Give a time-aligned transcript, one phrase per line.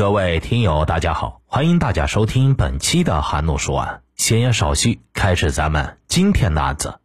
[0.00, 4.00] 各位听友，大家好，欢迎大家收听本期的韩怒说案。
[4.16, 7.00] 闲言少叙，开始咱们今天的案子。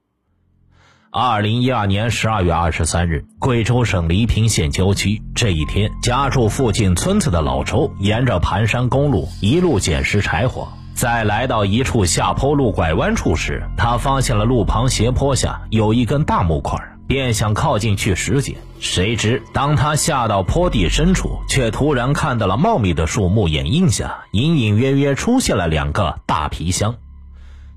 [1.12, 16.80] 二零一二年十二月二十三日，贵州省黎平县郊区，这一天，家住附近村子的老周，沿着盘山公路一路捡拾柴火，在来到一处下坡路拐弯处时，他发现了路旁斜坡下有一根大木块。
[17.08, 26.95] 便想靠近去拾捡，谁知当他下到坡地深处，却突然看到了茂密的树木掩映下，隐隐约约出现了两个大皮箱。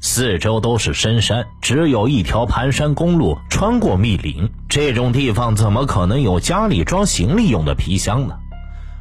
[0.00, 8.36] 四周都是深山，只有一条盘山公路穿过密林，这种地方怎么可能有家里装行李用的皮箱呢？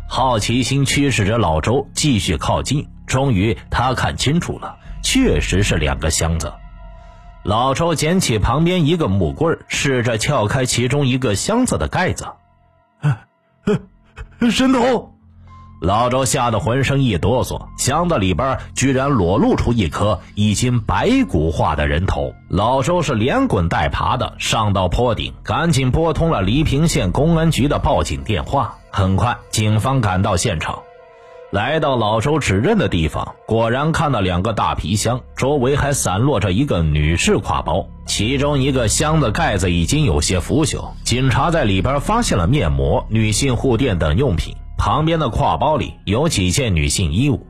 [0.10, 6.52] 好奇心驱使着老周继续靠近，终于他看清楚了，确实是两个箱子。
[7.48, 12.26] 老周捡起旁边一个木棍，试着撬开其中一个箱子的盖子。
[14.52, 15.14] 神头！
[15.80, 22.34] 老周吓得浑身一哆嗦，箱子里边居然裸露出一颗已经白骨化的人头。
[22.50, 28.76] 老周是连滚带爬的上到坡顶，赶紧拨通了黎平县公安局的报警电话。
[28.92, 30.80] 很快，警方赶到现场。
[31.50, 40.90] 来到老周指认的地方，果然看到两个大皮箱，周围还散落着一个女士挎包，其中一个箱子盖子已经有些腐朽。
[41.06, 47.48] 警察在里边发现了面膜、女性护垫等用品，旁边的挎包里有几件女性衣物。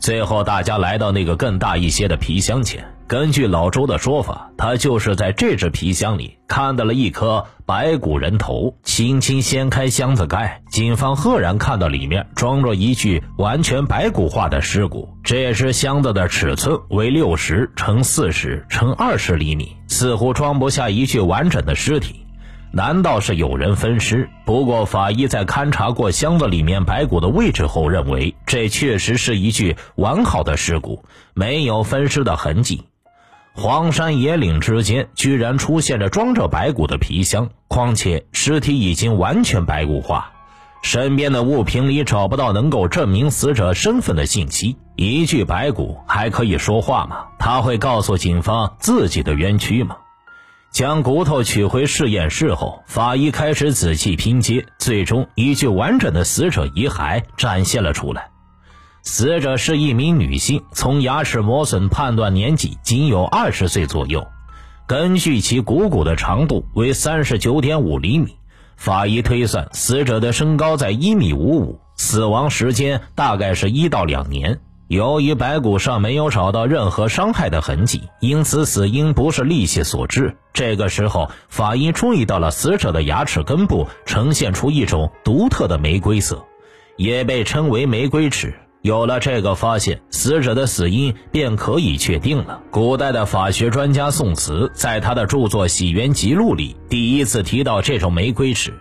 [0.00, 2.95] 最后，大家来到那个更大一些的皮箱前。
[3.08, 8.74] 根据老周的说法，他就是在这只皮箱里看到了一颗白骨人头。
[8.82, 15.08] 轻轻掀开箱子盖，警方赫然看到里面装着一具完全白骨化的尸骨。
[15.22, 22.26] 这只箱子的尺寸为六十乘四十乘二十厘米，似乎装不下一具完整的尸体。
[22.72, 24.28] 难道是有人分尸？
[24.44, 32.82] 不过法医在勘察过箱子里面白骨的位置后，认为这确实是一具完好的尸骨，没有分尸的痕迹。
[33.58, 40.30] 荒山野岭之间，居然出现着装着白骨的皮箱，况且尸体已经完全白骨化，
[40.82, 44.76] 身边的物品里找不到能够证明死者身份的信息。
[44.94, 47.28] 一具白骨还可以说话吗？
[47.38, 49.96] 他会告诉警方自己的冤屈吗？
[50.70, 58.28] 将骨头取回实验室后，法医开始仔细拼接，最终一具完整的死者遗骸展现了出来。
[59.08, 64.26] 死者是一名女性，从牙齿磨损判断年纪仅有二十岁左右。
[64.88, 68.34] 根据其股骨的长度为三十九点五厘米，
[68.76, 74.58] 法医推算死者的身高在一米五五，死亡时间大概是一到两年。
[74.88, 80.36] 由于白骨上没有找到任何伤害的痕迹，因此死因不是利器所致。
[80.52, 86.44] 这个时候，法医注意到了死者的牙齿根部呈现出一种独特的玫瑰色，
[86.96, 88.52] 也被称为玫瑰齿。
[88.86, 92.60] 有了这个发现，死者的死因便可以确定了。
[92.70, 98.72] 古代的法学专家宋慈在他的著作《洗冤集录》里第一次提到这种玫瑰齿，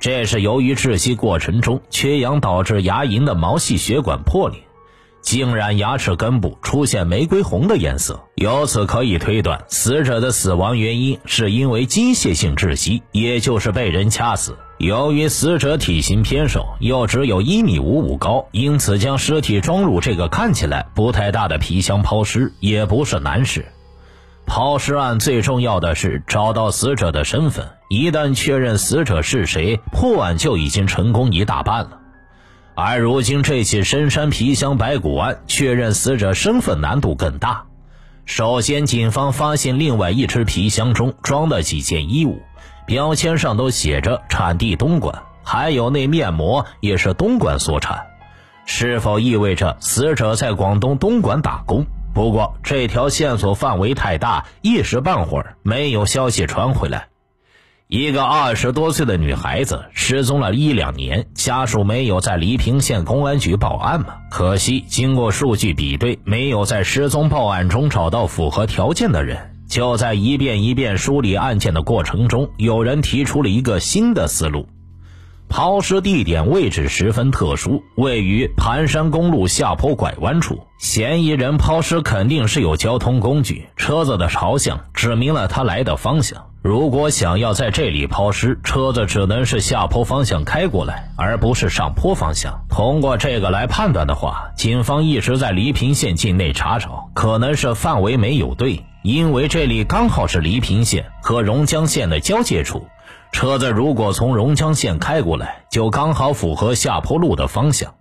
[0.00, 4.60] 这是由于窒息过程中缺氧导致牙龈的毛细血管破裂，
[5.20, 8.18] 竟然牙齿根部出现玫瑰红的颜色。
[8.36, 14.56] 由此可以推断，死者的死亡原因是因为机械性窒息，也就是被人掐死。
[14.80, 23.66] 由于死者体型偏瘦，又只有一米五五高，因此将尸体装入这个看起来不太大的皮箱抛尸也不是难事。
[24.46, 32.00] 抛尸案最重要的是找到死者的身份，一旦确认死者是谁，破案就已经成功一大半了。
[32.74, 37.64] 而如今这起深山皮箱白骨案，确认死者身份难度更大。
[38.24, 42.40] 首先，警方发现另外一只皮箱中装的几件衣物。
[42.90, 48.08] 标签上都写着产地东莞，还有那面膜也是东莞所产，
[48.66, 51.86] 是否意味着死者在广东东莞打工？
[52.12, 57.06] 不过这条线索范围太大，一时半会儿没有消息传回来。
[57.86, 64.16] 一个二十多岁的女孩子失踪了一两年，家属没有在黎平县公安局报案吗？
[64.32, 69.46] 可惜经过数据比对，没有在失踪报案中找到符合条件的人。
[69.70, 74.66] 就在一遍一遍梳理案件的过程中，有人提出了一个新的思路：
[75.48, 80.58] 抛尸地点位置十分特殊，位于盘山公路下坡拐弯处。
[80.80, 86.46] 嫌疑人抛尸肯定是有交通工具，车子的朝向指明了他来的方向。
[86.62, 92.64] 如果想要在这里抛尸，车子只能是下坡方向开过来，而不是上坡方向。
[92.68, 98.84] 通过这个来判断的话，警方一直在黎平县境内查找，可能是范围没有对。
[99.02, 102.86] 因为这里刚好是黎平县和榕江县的交界处，
[103.32, 107.94] 车子如果从榕江县开过来，就刚好符合下坡路的方向。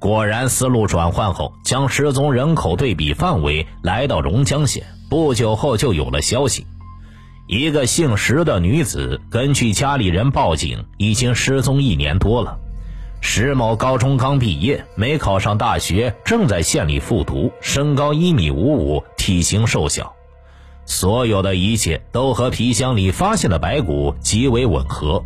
[0.00, 4.84] 果然，思路转换后，将失踪人口对比范围来到榕江县。
[5.08, 6.66] 不久后，就有了消息：
[7.46, 12.58] 一个姓石的女子，根据家里人报警，已经失踪一年多了。
[13.20, 20.13] 石某高中刚毕业，没考上大学，正在县里复读，身高一米五五，体型瘦小。
[20.86, 25.24] 所有的一切都和皮箱里发现的白骨极为吻合。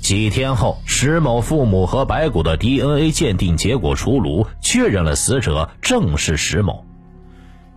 [0.00, 6.84] 几天后，石某父母和白骨的 DNA 鉴定结果出炉，确认了死者正是石某。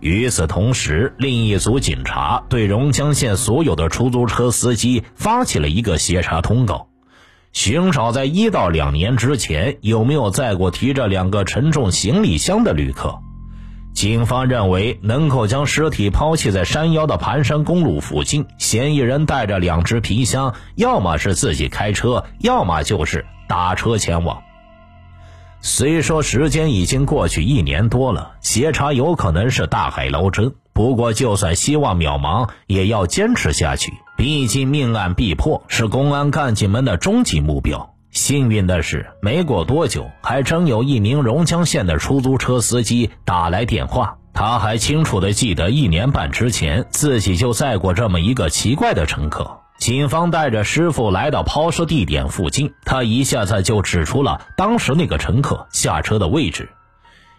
[0.00, 6.88] 与此同时，另一组警察对榕江县所有的出租车司机发起了一个协查通告，
[7.52, 13.18] 寻找在一到两年之前有没有载过提着两个沉重行李箱的旅客。
[13.94, 24.40] 警方认为，能够将尸体抛弃在山腰的盘山公路附近，嫌疑人带着两只皮箱，要么是自己开车，要么就是打车前往。
[25.60, 33.92] 虽说时间已经过去一年多了，协查有可能是大海捞针，不过就算希望渺茫，也要坚持下去。
[34.16, 37.94] 毕竟命案必破是公安干警们的终极目标。
[38.10, 44.16] 幸运的是，没过多久，还真有一名榕江县的出租车司机打来电话。
[44.32, 49.60] 他还清楚地记得，一年半之前，自己就载过这么一个奇怪的乘客。
[49.78, 56.70] 警方带着师傅来到抛尸地点附近，他一下子就指出了当时那个乘客下车的位置。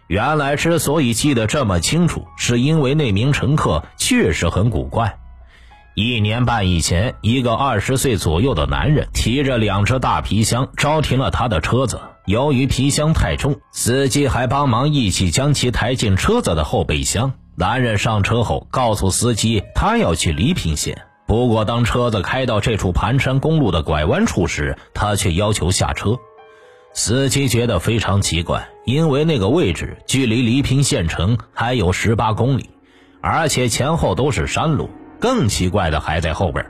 [0.07, 5.18] 原来，之所以记得这么清楚，是因为那名乘客确实很古怪。
[6.01, 11.99] 一年半以前，一个二十岁左右的男人提着两只大皮箱招停了他的车子。
[12.25, 17.33] 由于皮箱太重，司机还帮忙一起将其抬进车子的后备箱。
[17.57, 21.01] 男人上车后告诉司机，他要去黎平县。
[21.27, 26.17] 不过，当车子开到这处盘山公路的拐弯处时，他却要求下车。
[26.93, 32.69] 司机觉得非常奇怪，因为那个位置距离黎平县城还有十八公里，
[33.19, 34.89] 而且前后都是山路。
[35.19, 36.65] 更奇怪的还在后边。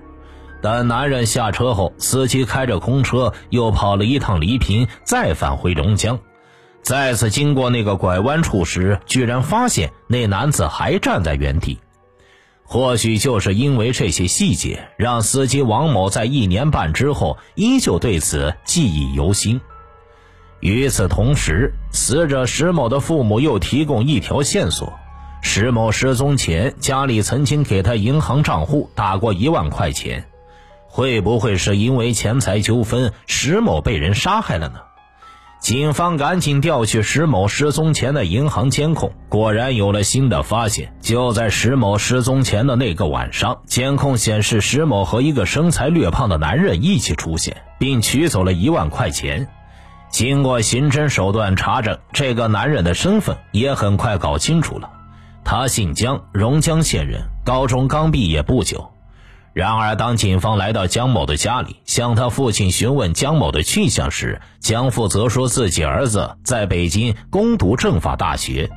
[0.61, 6.19] 等男人下车后，司机开着空车又跑了一趟黎平，再返回榕江。
[6.81, 11.79] 再次经过那个拐弯处时，居然发现那男子还站在原地。
[12.63, 19.59] 或许就是因为这些细节，让司机王某在一年半之后依旧对此记忆犹新。
[20.59, 24.93] 与此同时，死者石某的父母又提供一条线索。
[25.41, 30.25] 石某失踪前，家里曾经给他银行账户打过一万块钱，
[30.87, 34.79] 会不会是因为钱财纠纷，石某被人杀害了呢？
[35.59, 40.93] 警方赶紧调取石某失踪前的银行监控，果然有了新的发现。
[41.01, 49.49] 就在石某失踪前的那个晚上，监控显示石某和一个身材略胖的男人一起出现，并取走了一万块钱。
[50.09, 54.89] 经过刑侦手段查证，这个男人的身份也很快搞清楚了。
[55.51, 58.91] 他姓江，榕江县人，高中刚毕业不久。
[59.51, 68.69] 然而，当警方来到江某的家里，向他父亲询问江某的去向时，江父则说自己儿子在北京攻读政法大学。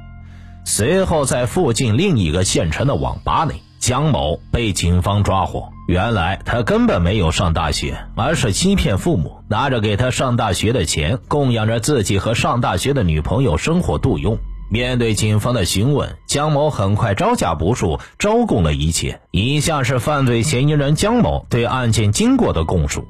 [0.65, 5.69] 随后，在附近另一个县城的网吧内，江某被警方抓获。
[5.89, 14.39] 原来，他根本没有上大学，而是欺骗父母，拿着给他上大学的钱，供养着自己和上大学的女朋友生活度用。
[14.73, 19.21] 面对警方的询问，江某很快招架不住，招供了一切。
[19.31, 23.07] 以下是犯罪嫌疑人江某对案件经过的供述：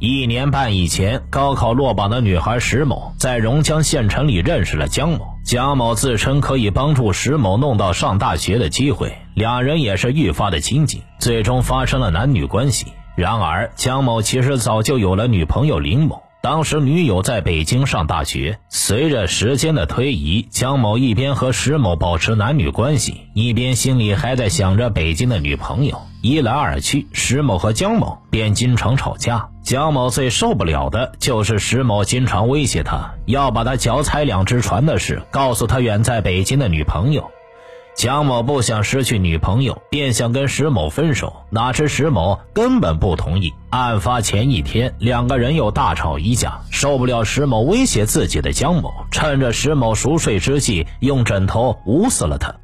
[0.00, 5.20] 一年半以前，高考落榜的女孩石某在榕江县城里认识了江某。
[5.44, 12.86] 江某自称可以帮助石某弄到上大学的机会，两人也是愈发的亲近，最终发生了男女关系。
[13.14, 16.24] 然而，江某其实早就有了女朋友林某。
[16.42, 26.02] 当时女友在北京上大学，随着时间的推移，江某一边和石某保持男女关系，一边心里还在想着北京的女朋友。
[26.20, 29.50] 一来二去，石某和江某便经常吵架。
[29.62, 37.30] 江某最受不了的就是石某经常威胁他，要把他脚踩两只船的事告诉他远在北京的女朋友。
[37.94, 43.52] 江某不想失去女朋友，便想跟石某分手，哪知石某根本不同意。
[43.70, 52.54] 案发前一天，两个人又大吵一架，受不了石某威胁自己的江某，趁着石某熟睡之际，用枕头捂死了他。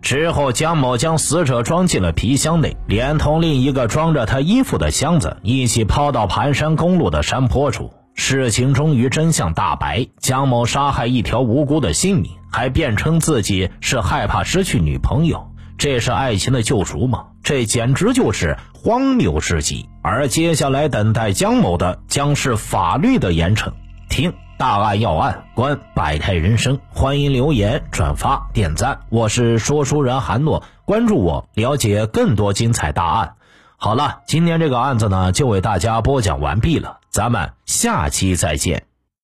[0.00, 7.92] 之后，江某将死者装进了皮箱内，连同另一个装着他衣服的箱子一起抛到盘山公路的山坡处。
[8.24, 12.30] 事情终于真相大白，江某杀害一条无辜的性命。
[12.52, 17.24] 还辩称自己是害怕失去女朋友，这是爱情的救赎吗？
[17.42, 19.88] 这简直就是荒谬至极。
[20.02, 23.72] 而接下来等待江某的将是法律的严惩。
[24.08, 24.32] 听。
[24.56, 29.00] 大案要案，观百态人生，欢迎留言、转发、点赞。
[29.10, 33.34] 我是说书人韩诺，关注我，了解更多精彩大案。
[33.76, 38.91] 好了，今天这个案子呢，就为大家播讲完毕了，咱们下期再见。